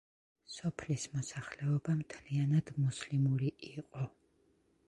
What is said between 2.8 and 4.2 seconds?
მუსლიმური იყო.